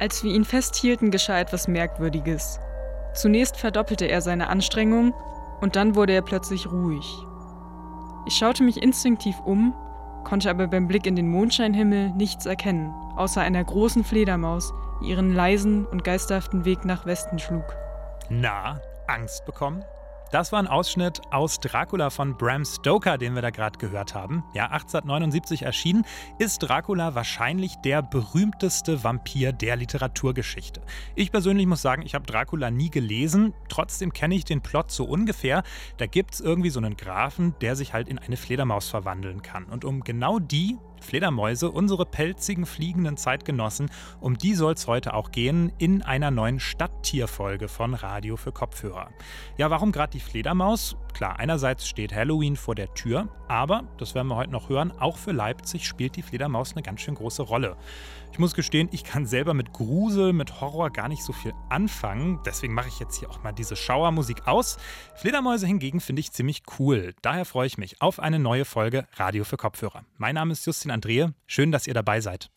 [0.00, 2.60] Als wir ihn festhielten, geschah etwas Merkwürdiges.
[3.14, 5.12] Zunächst verdoppelte er seine Anstrengung
[5.60, 7.06] und dann wurde er plötzlich ruhig.
[8.26, 9.74] Ich schaute mich instinktiv um,
[10.22, 15.34] konnte aber beim Blick in den Mondscheinhimmel nichts erkennen, außer einer großen Fledermaus, die ihren
[15.34, 17.64] leisen und geisterhaften Weg nach Westen schlug.
[18.28, 19.84] Na, Angst bekommen?
[20.30, 24.44] Das war ein Ausschnitt aus Dracula von Bram Stoker, den wir da gerade gehört haben.
[24.52, 26.04] Ja, 1879 erschienen,
[26.38, 30.82] ist Dracula wahrscheinlich der berühmteste Vampir der Literaturgeschichte.
[31.14, 35.06] Ich persönlich muss sagen, ich habe Dracula nie gelesen, trotzdem kenne ich den Plot so
[35.06, 35.62] ungefähr.
[35.96, 39.64] Da gibt es irgendwie so einen Grafen, der sich halt in eine Fledermaus verwandeln kann.
[39.64, 45.30] Und um genau die Fledermäuse, unsere pelzigen fliegenden Zeitgenossen, um die soll es heute auch
[45.30, 49.10] gehen in einer neuen Stadttierfolge von Radio für Kopfhörer.
[49.56, 50.96] Ja, warum gerade die Fledermaus?
[51.18, 55.16] Klar, einerseits steht Halloween vor der Tür, aber, das werden wir heute noch hören, auch
[55.16, 57.76] für Leipzig spielt die Fledermaus eine ganz schön große Rolle.
[58.30, 62.38] Ich muss gestehen, ich kann selber mit Grusel, mit Horror gar nicht so viel anfangen.
[62.46, 64.76] Deswegen mache ich jetzt hier auch mal diese Schauermusik aus.
[65.16, 67.16] Fledermäuse hingegen finde ich ziemlich cool.
[67.20, 70.04] Daher freue ich mich auf eine neue Folge Radio für Kopfhörer.
[70.18, 71.34] Mein Name ist Justin Andrehe.
[71.48, 72.48] Schön, dass ihr dabei seid.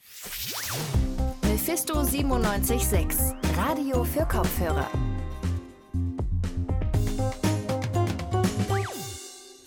[1.41, 4.87] Mephisto 97.6 Radio für Kopfhörer.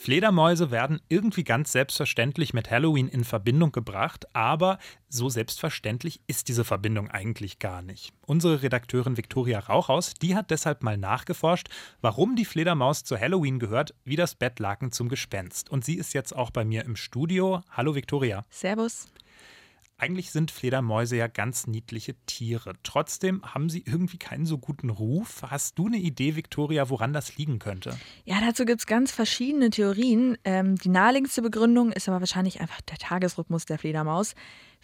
[0.04, 6.62] Fledermäuse werden irgendwie ganz selbstverständlich mit Halloween in Verbindung gebracht, aber so selbstverständlich ist diese
[6.62, 8.12] Verbindung eigentlich gar nicht.
[8.26, 11.70] Unsere Redakteurin Viktoria Rauchhaus, die hat deshalb mal nachgeforscht,
[12.02, 15.70] warum die Fledermaus zu Halloween gehört, wie das Bettlaken zum Gespenst.
[15.70, 17.62] Und sie ist jetzt auch bei mir im Studio.
[17.70, 18.44] Hallo Viktoria.
[18.50, 19.06] Servus.
[19.96, 22.72] Eigentlich sind Fledermäuse ja ganz niedliche Tiere.
[22.82, 25.42] Trotzdem haben sie irgendwie keinen so guten Ruf.
[25.42, 27.96] Hast du eine Idee, Viktoria, woran das liegen könnte?
[28.24, 30.36] Ja, dazu gibt es ganz verschiedene Theorien.
[30.44, 34.34] Ähm, die naheliegendste Begründung ist aber wahrscheinlich einfach der Tagesrhythmus der Fledermaus.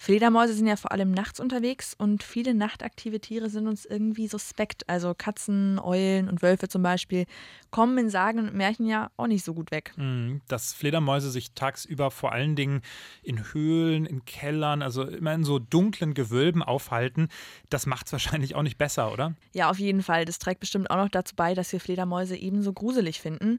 [0.03, 4.89] Fledermäuse sind ja vor allem nachts unterwegs und viele nachtaktive Tiere sind uns irgendwie suspekt.
[4.89, 7.27] Also Katzen, Eulen und Wölfe zum Beispiel
[7.71, 9.93] kommen in Sagen und Märchen ja auch nicht so gut weg.
[9.97, 12.81] Mhm, dass Fledermäuse sich tagsüber vor allen Dingen
[13.23, 17.29] in Höhlen, in Kellern, also immer in so dunklen Gewölben aufhalten,
[17.69, 19.35] das macht es wahrscheinlich auch nicht besser, oder?
[19.53, 20.25] Ja, auf jeden Fall.
[20.25, 23.59] Das trägt bestimmt auch noch dazu bei, dass wir Fledermäuse ebenso gruselig finden.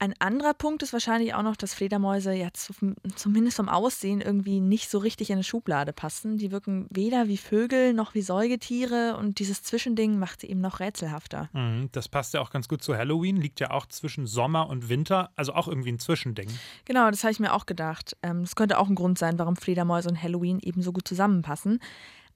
[0.00, 4.90] Ein anderer Punkt ist wahrscheinlich auch noch, dass Fledermäuse ja zumindest vom Aussehen irgendwie nicht
[4.90, 6.38] so richtig in eine Schublade passen.
[6.38, 10.78] Die wirken weder wie Vögel noch wie Säugetiere und dieses Zwischending macht sie eben noch
[10.78, 11.48] rätselhafter.
[11.52, 14.88] Mhm, das passt ja auch ganz gut zu Halloween, liegt ja auch zwischen Sommer und
[14.88, 16.48] Winter, also auch irgendwie ein Zwischending.
[16.84, 18.16] Genau, das habe ich mir auch gedacht.
[18.22, 21.80] Ähm, das könnte auch ein Grund sein, warum Fledermäuse und Halloween eben so gut zusammenpassen.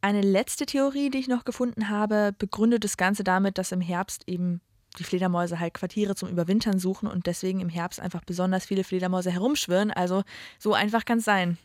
[0.00, 4.24] Eine letzte Theorie, die ich noch gefunden habe, begründet das Ganze damit, dass im Herbst
[4.26, 4.60] eben
[4.98, 9.30] die Fledermäuse halt Quartiere zum Überwintern suchen und deswegen im Herbst einfach besonders viele Fledermäuse
[9.30, 9.90] herumschwirren.
[9.90, 10.22] Also
[10.58, 11.58] so einfach kann es sein.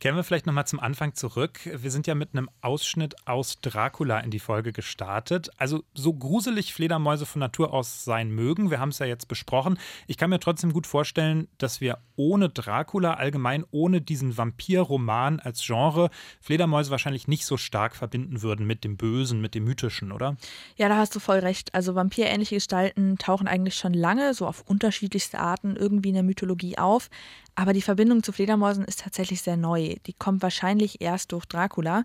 [0.00, 1.60] Kehren wir vielleicht nochmal zum Anfang zurück.
[1.64, 5.50] Wir sind ja mit einem Ausschnitt aus Dracula in die Folge gestartet.
[5.56, 9.78] Also so gruselig Fledermäuse von Natur aus sein mögen, wir haben es ja jetzt besprochen.
[10.06, 15.64] Ich kann mir trotzdem gut vorstellen, dass wir ohne Dracula, allgemein ohne diesen Vampirroman als
[15.64, 16.10] Genre,
[16.40, 20.36] Fledermäuse wahrscheinlich nicht so stark verbinden würden mit dem Bösen, mit dem Mythischen, oder?
[20.76, 21.74] Ja, da hast du voll recht.
[21.74, 26.78] Also vampirähnliche Gestalten tauchen eigentlich schon lange, so auf unterschiedlichste Arten, irgendwie in der Mythologie
[26.78, 27.10] auf.
[27.54, 29.94] Aber die Verbindung zu Fledermäusen ist tatsächlich sehr neu.
[30.06, 32.02] Die kommt wahrscheinlich erst durch Dracula.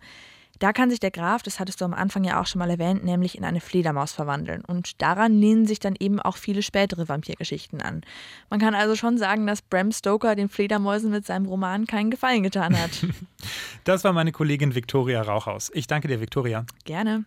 [0.59, 3.03] Da kann sich der Graf, das hattest du am Anfang ja auch schon mal erwähnt,
[3.03, 4.63] nämlich in eine Fledermaus verwandeln.
[4.63, 8.03] Und daran lehnen sich dann eben auch viele spätere Vampirgeschichten an.
[8.51, 12.43] Man kann also schon sagen, dass Bram Stoker den Fledermäusen mit seinem Roman keinen Gefallen
[12.43, 12.91] getan hat.
[13.83, 15.71] Das war meine Kollegin Viktoria Rauchhaus.
[15.73, 16.67] Ich danke dir, Viktoria.
[16.85, 17.25] Gerne.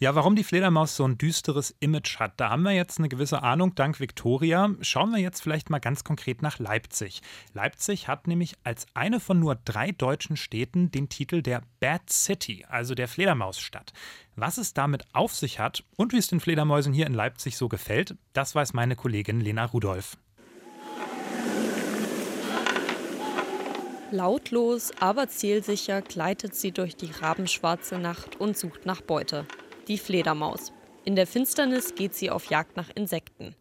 [0.00, 3.42] Ja, warum die Fledermaus so ein düsteres Image hat, da haben wir jetzt eine gewisse
[3.42, 4.72] Ahnung dank Victoria.
[4.80, 7.20] Schauen wir jetzt vielleicht mal ganz konkret nach Leipzig.
[7.52, 12.64] Leipzig hat nämlich als eine von nur drei deutschen Städten den Titel der Bad City,
[12.68, 13.92] also der Fledermausstadt.
[14.36, 17.68] Was es damit auf sich hat und wie es den Fledermäusen hier in Leipzig so
[17.68, 20.16] gefällt, das weiß meine Kollegin Lena Rudolph.
[24.12, 29.44] Lautlos, aber zielsicher gleitet sie durch die rabenschwarze Nacht und sucht nach Beute
[29.88, 30.72] die Fledermaus.
[31.04, 33.54] In der Finsternis geht sie auf Jagd nach Insekten.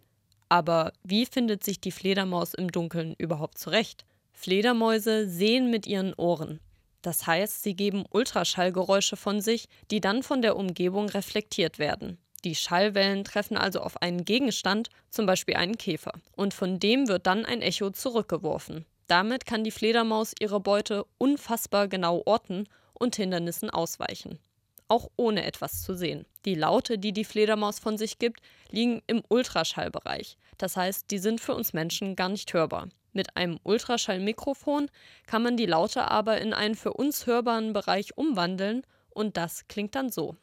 [0.50, 4.06] Aber wie findet sich die Fledermaus im Dunkeln überhaupt zurecht?
[4.34, 6.60] Fledermäuse sehen mit ihren Ohren.
[7.02, 12.18] Das heißt, sie geben Ultraschallgeräusche von sich, die dann von der Umgebung reflektiert werden.
[12.44, 17.26] Die Schallwellen treffen also auf einen Gegenstand, zum Beispiel einen Käfer, und von dem wird
[17.26, 18.86] dann ein Echo zurückgeworfen.
[19.08, 24.40] Damit kann die Fledermaus ihre Beute unfassbar genau orten und Hindernissen ausweichen
[24.88, 26.26] auch ohne etwas zu sehen.
[26.46, 30.38] Die Laute, die die Fledermaus von sich gibt, liegen im Ultraschallbereich.
[30.58, 32.90] Das heißt, die sind für uns Menschen gar nicht hörbar.
[33.14, 34.90] Mit einem Ultraschallmikrofon
[35.26, 39.96] kann man die Laute aber in einen für uns hörbaren Bereich umwandeln Und das klingt
[39.96, 40.36] dann so.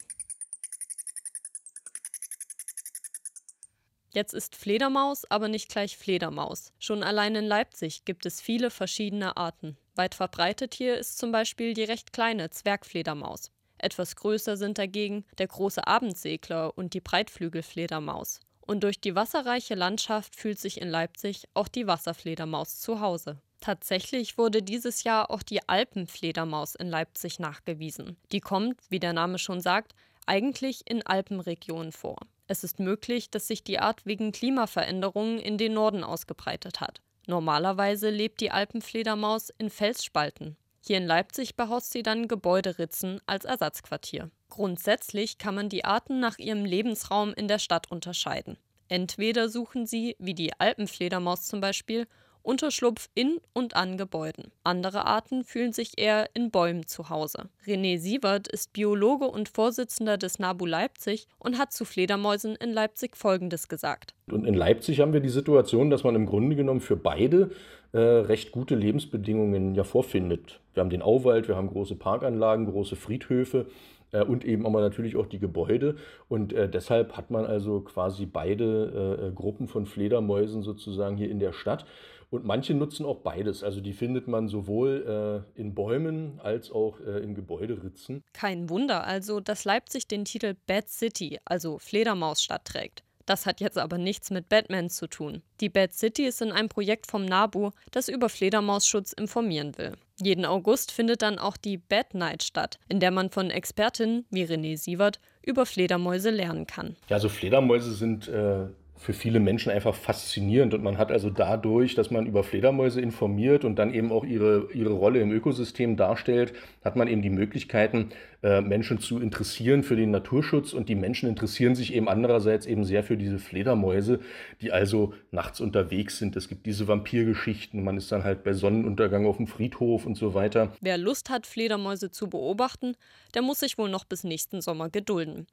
[4.15, 6.73] Jetzt ist Fledermaus aber nicht gleich Fledermaus.
[6.79, 9.77] Schon allein in Leipzig gibt es viele verschiedene Arten.
[9.97, 13.51] Weit verbreitet hier ist zum Beispiel die recht kleine Zwergfledermaus.
[13.85, 18.41] Etwas größer sind dagegen der große Abendsegler und die Breitflügelfledermaus.
[18.61, 23.39] Und durch die wasserreiche Landschaft fühlt sich in Leipzig auch die Wasserfledermaus zu Hause.
[23.61, 28.17] Tatsächlich wurde dieses Jahr auch die Alpenfledermaus in Leipzig nachgewiesen.
[28.33, 29.95] Die kommt, wie der Name schon sagt,
[30.27, 32.17] eigentlich in Alpenregionen vor.
[32.47, 37.01] Es ist möglich, dass sich die Art wegen Klimaveränderungen in den Norden ausgebreitet hat.
[37.27, 40.57] Normalerweise lebt die Alpenfledermaus in Felsspalten.
[40.87, 44.31] Hier in Leipzig behaust sie dann Gebäuderitzen als Ersatzquartier.
[44.51, 48.59] Grundsätzlich kann man die Arten nach ihrem Lebensraum in der Stadt unterscheiden.
[48.89, 52.07] Entweder suchen sie, wie die Alpenfledermaus zum Beispiel,
[52.45, 54.53] Unterschlupf in und an Gebäuden.
[54.63, 57.49] Andere Arten fühlen sich eher in Bäumen zu Hause.
[57.67, 63.17] René Sievert ist Biologe und Vorsitzender des NABU Leipzig und hat zu Fledermäusen in Leipzig
[63.17, 64.15] Folgendes gesagt.
[64.31, 67.51] Und in Leipzig haben wir die Situation, dass man im Grunde genommen für beide
[67.93, 70.61] äh, recht gute Lebensbedingungen ja vorfindet.
[70.75, 73.67] Wir haben den Auwald, wir haben große Parkanlagen, große Friedhöfe
[74.13, 75.97] äh, und eben aber natürlich auch die Gebäude.
[76.29, 81.31] Und äh, deshalb hat man also quasi beide äh, äh Gruppen von Fledermäusen sozusagen hier
[81.31, 81.87] in der Stadt.
[82.35, 83.63] Und manche nutzen auch beides.
[83.63, 88.25] Also die findet man sowohl äh, in Bäumen als auch äh, in Gebäuderitzen.
[88.33, 93.05] Kein Wunder also, dass Leipzig den Titel Bad City, also Fledermausstadt, trägt.
[93.25, 95.43] Das hat jetzt aber nichts mit Batman zu tun.
[95.61, 99.93] Die Bad City ist in einem Projekt vom NABU, das über Fledermausschutz informieren will.
[100.21, 104.43] Jeden August findet dann auch die Bad Night statt, in der man von Expertinnen wie
[104.43, 106.97] René Sievert über Fledermäuse lernen kann.
[107.09, 108.67] Ja, also Fledermäuse sind äh,
[109.05, 110.73] für viele Menschen einfach faszinierend.
[110.73, 114.69] Und man hat also dadurch, dass man über Fledermäuse informiert und dann eben auch ihre,
[114.73, 118.09] ihre Rolle im Ökosystem darstellt, hat man eben die Möglichkeiten,
[118.43, 120.73] äh, Menschen zu interessieren für den Naturschutz.
[120.73, 124.21] Und die Menschen interessieren sich eben andererseits eben sehr für diese Fledermäuse,
[124.63, 126.35] die also nachts unterwegs sind.
[126.35, 127.85] Es gibt diese Vampirgeschichten.
[127.85, 130.73] Man ist dann halt bei Sonnenuntergang auf dem Friedhof und so weiter.
[130.81, 132.97] Wer Lust hat, Fledermäuse zu beobachten,
[133.35, 135.47] der muss sich wohl noch bis nächsten Sommer gedulden.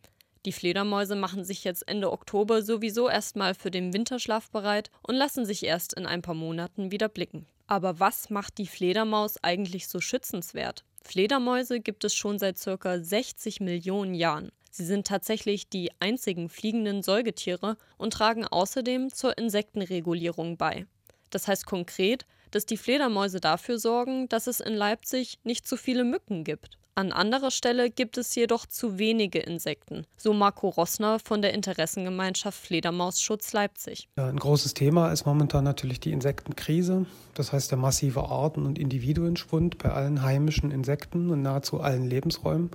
[0.45, 5.45] Die Fledermäuse machen sich jetzt Ende Oktober sowieso erstmal für den Winterschlaf bereit und lassen
[5.45, 7.45] sich erst in ein paar Monaten wieder blicken.
[7.67, 10.83] Aber was macht die Fledermaus eigentlich so schützenswert?
[11.03, 12.99] Fledermäuse gibt es schon seit ca.
[12.99, 14.51] 60 Millionen Jahren.
[14.71, 20.85] Sie sind tatsächlich die einzigen fliegenden Säugetiere und tragen außerdem zur Insektenregulierung bei.
[21.29, 26.03] Das heißt konkret, dass die Fledermäuse dafür sorgen, dass es in Leipzig nicht zu viele
[26.03, 26.77] Mücken gibt.
[26.93, 32.59] An anderer Stelle gibt es jedoch zu wenige Insekten, so Marco Rossner von der Interessengemeinschaft
[32.59, 34.09] Fledermausschutz Leipzig.
[34.17, 39.77] Ein großes Thema ist momentan natürlich die Insektenkrise, das heißt der massive Arten- und Individuenschwund
[39.77, 42.71] bei allen heimischen Insekten und nahezu allen Lebensräumen.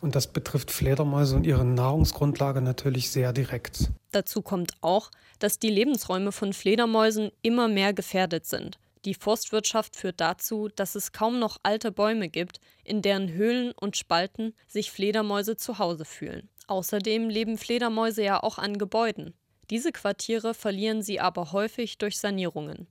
[0.00, 3.90] Und das betrifft Fledermäuse und ihre Nahrungsgrundlage natürlich sehr direkt.
[4.10, 8.78] Dazu kommt auch, dass die Lebensräume von Fledermäusen immer mehr gefährdet sind.
[9.04, 13.96] Die Forstwirtschaft führt dazu, dass es kaum noch alte Bäume gibt, in deren Höhlen und
[13.96, 16.48] Spalten sich Fledermäuse zu Hause fühlen.
[16.68, 19.34] Außerdem leben Fledermäuse ja auch an Gebäuden.
[19.70, 22.86] Diese Quartiere verlieren sie aber häufig durch Sanierungen.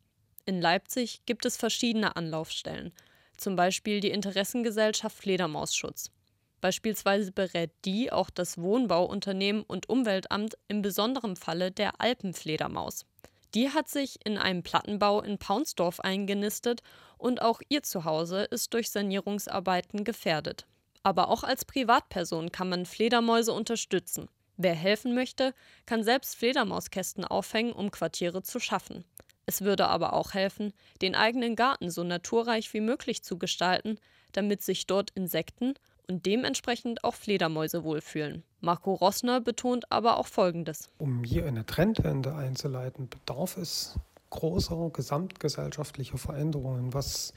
[0.45, 2.91] In Leipzig gibt es verschiedene Anlaufstellen,
[3.37, 6.11] zum Beispiel die Interessengesellschaft Fledermausschutz.
[6.59, 13.05] Beispielsweise berät die auch das Wohnbauunternehmen und Umweltamt im besonderen Falle der Alpenfledermaus.
[13.53, 16.81] Die hat sich in einem Plattenbau in Paunsdorf eingenistet
[17.17, 20.65] und auch ihr Zuhause ist durch Sanierungsarbeiten gefährdet.
[21.03, 24.29] Aber auch als Privatperson kann man Fledermäuse unterstützen.
[24.57, 25.53] Wer helfen möchte,
[25.85, 29.03] kann selbst Fledermauskästen aufhängen, um Quartiere zu schaffen.
[29.45, 33.97] Es würde aber auch helfen, den eigenen Garten so naturreich wie möglich zu gestalten,
[34.31, 35.73] damit sich dort Insekten
[36.11, 38.43] und dementsprechend auch Fledermäuse wohlfühlen.
[38.59, 40.89] Marco Rossner betont aber auch Folgendes.
[40.97, 43.95] Um hier eine Trendwende einzuleiten, bedarf es
[44.29, 47.33] großer gesamtgesellschaftlicher Veränderungen, was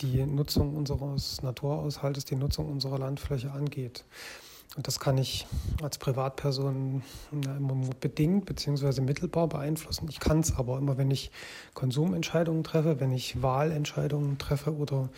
[0.00, 4.04] die Nutzung unseres Naturaushaltes, die Nutzung unserer Landfläche angeht.
[4.76, 5.46] Und das kann ich
[5.82, 9.02] als Privatperson immer nur bedingt bzw.
[9.02, 10.06] mittelbar beeinflussen.
[10.08, 11.30] Ich kann es aber immer, wenn ich
[11.74, 15.10] Konsumentscheidungen treffe, wenn ich Wahlentscheidungen treffe oder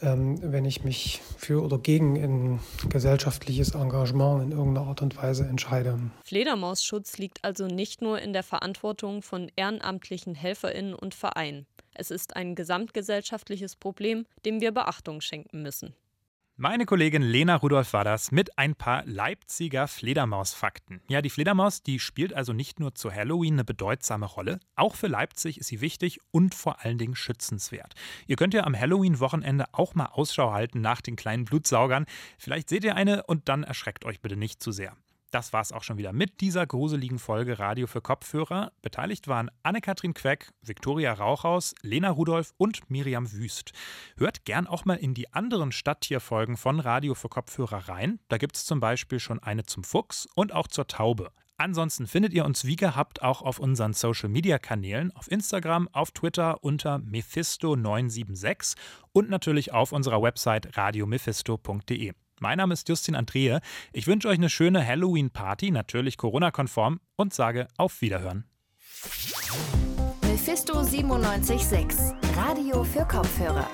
[0.00, 5.98] wenn ich mich für oder gegen ein gesellschaftliches Engagement in irgendeiner Art und Weise entscheide.
[6.24, 11.66] Fledermausschutz liegt also nicht nur in der Verantwortung von ehrenamtlichen Helferinnen und Vereinen.
[11.94, 15.94] Es ist ein gesamtgesellschaftliches Problem, dem wir Beachtung schenken müssen.
[16.62, 21.00] Meine Kollegin Lena Rudolph war das mit ein paar Leipziger Fledermausfakten.
[21.08, 25.06] Ja, die Fledermaus, die spielt also nicht nur zu Halloween eine bedeutsame Rolle, auch für
[25.06, 27.94] Leipzig ist sie wichtig und vor allen Dingen schützenswert.
[28.26, 32.04] Ihr könnt ja am Halloween-Wochenende auch mal Ausschau halten nach den kleinen Blutsaugern.
[32.36, 34.94] Vielleicht seht ihr eine und dann erschreckt euch bitte nicht zu sehr.
[35.30, 38.72] Das war's auch schon wieder mit dieser gruseligen Folge Radio für Kopfhörer.
[38.82, 43.72] Beteiligt waren Anne-Kathrin Queck, Viktoria Rauchhaus, Lena Rudolph und Miriam Wüst.
[44.16, 48.18] Hört gern auch mal in die anderen Stadttierfolgen von Radio für Kopfhörer rein.
[48.26, 51.30] Da gibt's zum Beispiel schon eine zum Fuchs und auch zur Taube.
[51.58, 56.10] Ansonsten findet ihr uns wie gehabt auch auf unseren Social Media Kanälen, auf Instagram, auf
[56.10, 58.76] Twitter unter Mephisto976
[59.12, 62.14] und natürlich auf unserer Website radiomephisto.de.
[62.40, 63.60] Mein Name ist Justin Andrehe.
[63.92, 68.46] Ich wünsche euch eine schöne Halloween-Party, natürlich Corona-konform, und sage auf Wiederhören.
[70.22, 73.68] Mephisto 976, Radio für Kopfhörer.